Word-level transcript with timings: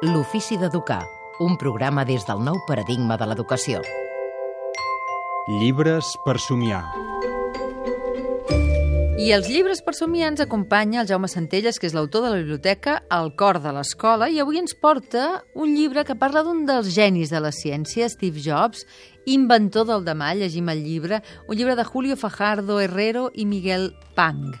L'ofici 0.00 0.54
d'educar, 0.54 1.08
un 1.42 1.56
programa 1.58 2.04
des 2.06 2.22
del 2.22 2.38
nou 2.46 2.60
paradigma 2.68 3.16
de 3.18 3.26
l'educació. 3.26 3.80
Llibres 5.50 6.12
per 6.22 6.36
somiar. 6.38 6.84
I 9.18 9.32
els 9.34 9.48
llibres 9.50 9.82
per 9.82 9.96
somiar 9.98 10.28
ens 10.30 10.44
acompanya 10.44 11.00
el 11.02 11.08
Jaume 11.10 11.26
Centelles, 11.26 11.80
que 11.82 11.90
és 11.90 11.96
l'autor 11.98 12.22
de 12.22 12.30
la 12.30 12.38
biblioteca 12.38 13.00
El 13.10 13.32
cor 13.34 13.58
de 13.58 13.72
l'escola, 13.74 14.28
i 14.30 14.38
avui 14.38 14.62
ens 14.62 14.78
porta 14.78 15.42
un 15.58 15.74
llibre 15.74 16.06
que 16.06 16.14
parla 16.14 16.44
d'un 16.46 16.62
dels 16.68 16.94
genis 16.94 17.34
de 17.34 17.42
la 17.42 17.50
ciència, 17.50 18.06
Steve 18.06 18.38
Jobs, 18.38 18.86
inventor 19.26 19.90
del 19.90 20.06
demà, 20.06 20.30
llegim 20.38 20.70
el 20.70 20.86
llibre, 20.86 21.24
un 21.48 21.58
llibre 21.58 21.74
de 21.74 21.82
Julio 21.82 22.14
Fajardo 22.14 22.78
Herrero 22.78 23.32
i 23.34 23.50
Miguel 23.50 23.96
Pang. 24.14 24.54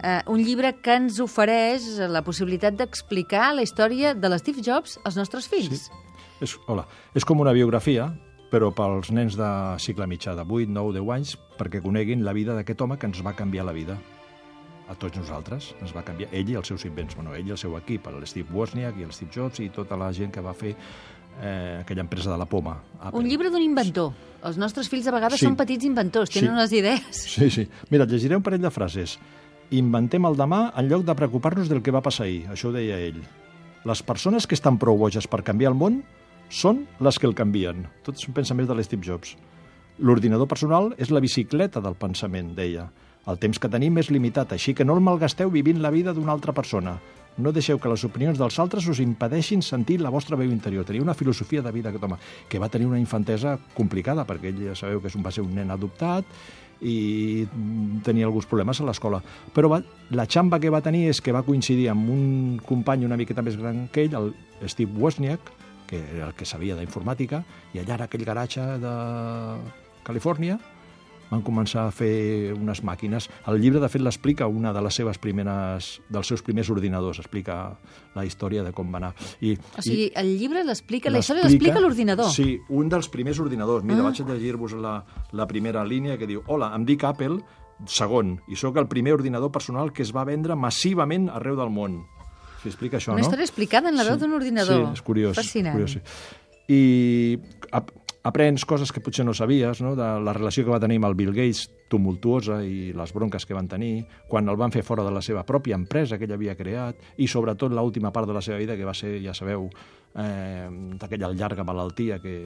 Uh, 0.00 0.22
un 0.32 0.40
llibre 0.40 0.72
que 0.80 0.94
ens 0.96 1.18
ofereix 1.20 1.84
la 2.08 2.22
possibilitat 2.24 2.72
d'explicar 2.78 3.50
la 3.54 3.60
història 3.66 4.14
de 4.16 4.30
l'Steve 4.32 4.62
Jobs 4.64 4.98
als 5.04 5.18
nostres 5.20 5.48
fills. 5.50 5.90
Sí. 5.90 6.06
És, 6.40 6.54
hola, 6.72 6.86
és 7.14 7.26
com 7.28 7.40
una 7.44 7.52
biografia, 7.52 8.06
però 8.50 8.70
pels 8.72 9.10
nens 9.12 9.36
de 9.36 9.48
cicle 9.78 10.06
mitjà 10.08 10.32
de 10.34 10.46
8, 10.46 10.72
9, 10.72 10.94
10 10.96 11.10
anys, 11.18 11.34
perquè 11.58 11.82
coneguin 11.84 12.24
la 12.24 12.32
vida 12.32 12.54
d'aquest 12.56 12.80
home 12.80 12.96
que 12.96 13.06
ens 13.10 13.20
va 13.22 13.34
canviar 13.36 13.66
la 13.68 13.74
vida 13.76 13.98
a 14.88 14.96
tots 14.98 15.20
nosaltres. 15.20 15.74
Ens 15.84 15.92
va 15.94 16.02
canviar 16.02 16.30
ell 16.32 16.48
i 16.48 16.56
els 16.58 16.66
seus 16.72 16.86
invents, 16.88 17.14
bueno, 17.14 17.34
ell 17.36 17.46
i 17.46 17.52
el 17.54 17.60
seu 17.60 17.76
equip, 17.76 18.08
el 18.08 18.24
Steve 18.26 18.48
Wozniak 18.56 18.96
i 18.98 19.04
el 19.04 19.12
Steve 19.12 19.30
Jobs 19.36 19.60
i 19.60 19.68
tota 19.68 20.00
la 20.00 20.08
gent 20.16 20.32
que 20.32 20.40
va 20.42 20.54
fer 20.56 20.72
eh, 20.72 21.78
aquella 21.82 22.00
empresa 22.02 22.32
de 22.32 22.38
la 22.40 22.46
poma. 22.48 22.78
Apple. 22.98 23.20
Un 23.20 23.28
llibre 23.28 23.50
d'un 23.52 23.62
inventor. 23.62 24.10
Els 24.48 24.56
nostres 24.56 24.88
fills 24.88 25.06
a 25.06 25.12
vegades 25.12 25.38
Sí. 25.38 25.44
són 25.46 25.54
petits 25.60 25.84
inventors, 25.84 26.30
tenen 26.32 26.50
Sí. 26.50 26.56
unes 26.56 26.72
idees. 26.72 27.22
Sí, 27.36 27.50
sí. 27.50 27.68
Mira, 27.90 28.06
llegiré 28.06 28.34
un 28.34 28.42
parell 28.42 28.62
de 28.64 28.70
frases. 28.70 29.18
Inventem 29.70 30.24
el 30.26 30.34
demà 30.34 30.64
en 30.74 30.88
lloc 30.90 31.04
de 31.06 31.14
preocupar-nos 31.14 31.68
del 31.70 31.78
que 31.86 31.92
va 31.94 32.02
passar 32.02 32.24
ahir. 32.26 32.48
Això 32.50 32.70
ho 32.70 32.74
deia 32.74 32.96
ell. 32.98 33.20
Les 33.86 34.02
persones 34.02 34.48
que 34.50 34.56
estan 34.58 34.80
prou 34.82 34.98
boges 34.98 35.28
per 35.30 35.44
canviar 35.46 35.70
el 35.70 35.78
món 35.78 36.00
són 36.50 36.82
les 36.98 37.20
que 37.22 37.28
el 37.30 37.36
canvien. 37.38 37.84
Tot 38.02 38.18
són 38.18 38.34
pensaments 38.34 38.66
de 38.66 38.74
l'Steve 38.74 39.06
Jobs. 39.06 39.36
L'ordinador 40.02 40.50
personal 40.50 40.90
és 40.98 41.12
la 41.14 41.22
bicicleta 41.22 41.78
del 41.84 41.94
pensament, 41.94 42.50
deia. 42.58 42.88
El 43.30 43.38
temps 43.38 43.62
que 43.62 43.70
tenim 43.70 44.00
és 44.02 44.10
limitat, 44.10 44.56
així 44.56 44.74
que 44.74 44.84
no 44.84 44.96
el 44.98 45.04
malgasteu 45.06 45.52
vivint 45.54 45.78
la 45.84 45.94
vida 45.94 46.16
d'una 46.16 46.32
altra 46.34 46.56
persona. 46.56 46.96
No 47.40 47.52
deixeu 47.56 47.80
que 47.80 47.90
les 47.90 48.04
opinions 48.04 48.38
dels 48.38 48.58
altres 48.62 48.86
us 48.90 49.00
impedeixin 49.02 49.62
sentir 49.64 49.98
la 50.00 50.12
vostra 50.12 50.36
veu 50.36 50.50
interior. 50.52 50.84
Tenia 50.84 51.02
una 51.02 51.16
filosofia 51.16 51.62
de 51.62 51.72
vida 51.72 51.90
aquest 51.90 52.04
home, 52.04 52.18
que 52.48 52.60
va 52.60 52.68
tenir 52.68 52.88
una 52.88 53.00
infantesa 53.00 53.56
complicada, 53.74 54.26
perquè 54.28 54.52
ell 54.52 54.64
ja 54.70 54.76
sabeu 54.78 55.00
que 55.00 55.08
és 55.08 55.16
un, 55.16 55.24
va 55.24 55.32
ser 55.34 55.44
un 55.44 55.54
nen 55.56 55.70
adoptat 55.72 56.24
i 56.80 57.46
tenia 58.04 58.24
alguns 58.28 58.48
problemes 58.48 58.80
a 58.80 58.86
l'escola. 58.88 59.20
Però 59.54 59.68
va, 59.72 59.80
la 60.16 60.26
xamba 60.26 60.60
que 60.60 60.72
va 60.72 60.80
tenir 60.84 61.06
és 61.10 61.20
que 61.20 61.34
va 61.36 61.44
coincidir 61.44 61.90
amb 61.92 62.08
un 62.12 62.60
company 62.64 63.04
una 63.04 63.18
miqueta 63.20 63.44
més 63.44 63.58
gran 63.60 63.86
que 63.92 64.06
ell, 64.06 64.16
el 64.16 64.68
Steve 64.68 64.96
Wozniak, 64.96 65.52
que 65.90 66.00
era 66.00 66.30
el 66.30 66.36
que 66.38 66.46
sabia 66.48 66.76
d'informàtica, 66.78 67.42
i 67.74 67.82
allà 67.82 67.98
en 67.98 68.06
aquell 68.06 68.24
garatge 68.24 68.64
de 68.80 68.94
Califòrnia 70.06 70.60
van 71.30 71.42
començar 71.46 71.86
a 71.86 71.90
fer 71.94 72.52
unes 72.56 72.82
màquines. 72.82 73.28
El 73.46 73.60
llibre, 73.62 73.78
de 73.80 73.88
fet, 73.88 74.02
l'explica 74.02 74.46
una 74.50 74.72
de 74.72 74.82
les 74.82 74.94
seves 74.94 75.18
primeres, 75.18 76.00
dels 76.10 76.26
seus 76.26 76.42
primers 76.42 76.68
ordinadors, 76.70 77.18
explica 77.22 77.78
la 78.14 78.24
història 78.26 78.64
de 78.66 78.72
com 78.72 78.90
va 78.92 78.98
anar. 78.98 79.14
I, 79.40 79.54
O 79.78 79.82
sigui, 79.82 80.10
el 80.14 80.36
llibre 80.38 80.64
l'explica, 80.64 81.10
la 81.10 81.18
història 81.20 81.44
l'explica- 81.44 81.80
l'ordinador. 81.80 82.30
Sí, 82.34 82.58
un 82.68 82.88
dels 82.88 83.08
primers 83.08 83.38
ordinadors. 83.38 83.84
Mira, 83.84 84.00
Ah. 84.00 84.10
vaig 84.10 84.20
a 84.20 84.24
llegir-vos 84.34 84.72
la, 84.72 85.04
la 85.32 85.46
primera 85.46 85.84
línia 85.84 86.18
que 86.18 86.26
diu 86.26 86.42
Hola, 86.46 86.72
em 86.74 86.84
dic 86.84 87.04
Apple, 87.04 87.40
segon, 87.86 88.40
i 88.48 88.56
sóc 88.56 88.76
el 88.76 88.88
primer 88.88 89.14
ordinador 89.14 89.50
personal 89.50 89.92
que 89.92 90.02
es 90.02 90.14
va 90.14 90.24
vendre 90.24 90.54
massivament 90.54 91.30
arreu 91.30 91.56
del 91.56 91.70
món. 91.70 92.02
Sí, 92.62 92.68
explica 92.68 92.98
això, 92.98 93.12
Una 93.14 93.22
no? 93.22 93.26
història 93.26 93.44
explicada 93.44 93.88
en 93.88 93.96
la 93.96 94.04
veu 94.04 94.18
d'un 94.18 94.34
ordinador. 94.34 94.86
Sí, 94.88 94.92
és 94.92 95.02
curiós. 95.02 95.34
Fascinant. 95.36 95.72
Curiós, 95.78 95.92
sí. 95.92 96.00
I 96.68 97.38
aprens 98.22 98.66
coses 98.68 98.92
que 98.92 99.00
potser 99.00 99.24
no 99.24 99.32
sabies, 99.34 99.80
no? 99.80 99.94
de 99.96 100.08
la 100.20 100.34
relació 100.36 100.64
que 100.66 100.74
va 100.74 100.80
tenir 100.82 100.98
amb 101.00 101.08
el 101.08 101.16
Bill 101.16 101.32
Gates, 101.32 101.68
tumultuosa, 101.90 102.60
i 102.62 102.92
les 102.96 103.14
bronques 103.16 103.46
que 103.46 103.56
van 103.56 103.68
tenir, 103.68 104.04
quan 104.28 104.48
el 104.48 104.58
van 104.60 104.74
fer 104.74 104.84
fora 104.86 105.04
de 105.06 105.14
la 105.14 105.22
seva 105.24 105.46
pròpia 105.48 105.78
empresa 105.78 106.18
que 106.18 106.28
ell 106.28 106.36
havia 106.36 106.56
creat, 106.58 107.00
i 107.16 107.28
sobretot 107.30 107.72
l'última 107.72 108.12
part 108.12 108.28
de 108.28 108.36
la 108.36 108.44
seva 108.44 108.60
vida, 108.60 108.76
que 108.76 108.86
va 108.86 108.94
ser, 108.94 109.16
ja 109.24 109.34
sabeu, 109.34 109.70
eh, 110.14 110.68
d'aquella 111.00 111.32
llarga 111.32 111.64
malaltia 111.64 112.20
que, 112.20 112.36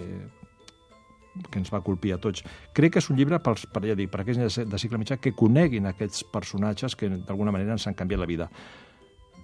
que 1.51 1.59
ens 1.59 1.73
va 1.75 1.83
colpir 1.85 2.15
a 2.15 2.21
tots. 2.23 2.45
Crec 2.77 2.95
que 2.95 3.03
és 3.03 3.11
un 3.11 3.19
llibre 3.19 3.41
pels, 3.43 3.67
per, 3.73 3.83
ja 3.89 3.99
dic, 3.99 4.13
per 4.13 4.23
aquells 4.23 4.61
de, 4.63 4.81
cicle 4.81 5.01
mitjà 5.01 5.19
que 5.19 5.35
coneguin 5.37 5.91
aquests 5.91 6.25
personatges 6.33 6.97
que 6.97 7.11
d'alguna 7.17 7.55
manera 7.55 7.75
ens 7.75 7.89
han 7.91 7.99
canviat 7.99 8.23
la 8.23 8.31
vida. 8.31 8.51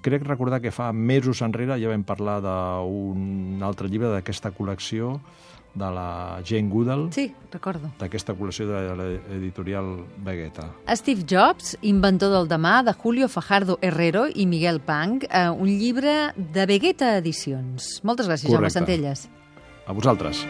Crec 0.00 0.22
recordar 0.24 0.60
que 0.62 0.70
fa 0.72 0.92
mesos 0.92 1.42
enrere 1.44 1.76
ja 1.80 1.90
vam 1.92 2.02
parlar 2.08 2.38
d'un 2.40 3.60
altre 3.62 3.88
llibre 3.88 4.08
d'aquesta 4.08 4.50
col·lecció 4.56 5.18
de 5.74 5.86
la 5.94 6.40
Jane 6.42 6.68
Goodall, 6.68 7.12
Sí, 7.14 7.28
recordo. 7.52 7.92
d'aquesta 8.00 8.34
col·lecció 8.34 8.66
de 8.66 8.80
l'editorial 8.96 10.04
Vegeta. 10.24 10.70
Steve 10.96 11.22
Jobs, 11.28 11.76
inventor 11.82 12.32
del 12.32 12.48
demà, 12.48 12.82
de 12.82 12.92
Julio 12.94 13.28
Fajardo 13.28 13.78
Herrero 13.80 14.24
i 14.34 14.46
Miguel 14.46 14.80
Pang, 14.80 15.22
eh, 15.30 15.48
un 15.50 15.68
llibre 15.68 16.32
de 16.34 16.66
Vegeta 16.66 17.16
Edicions. 17.18 18.00
Moltes 18.02 18.26
gràcies, 18.26 18.48
Jaume 18.50 18.56
Correcte. 18.66 18.78
Centelles. 18.80 19.28
A 19.86 19.92
vosaltres. 19.92 20.46